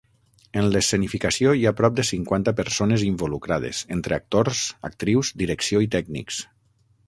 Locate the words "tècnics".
5.99-6.45